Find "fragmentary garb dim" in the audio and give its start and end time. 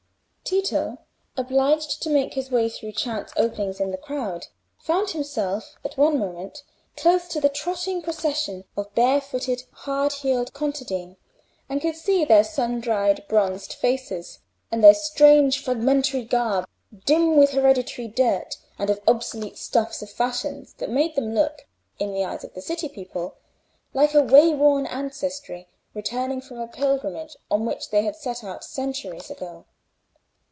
15.63-17.37